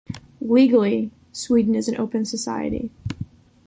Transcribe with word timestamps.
Legally, 0.47 1.11
Sweden 1.31 1.75
is 1.75 1.87
an 1.87 1.95
open 1.95 2.25
society. 2.25 2.89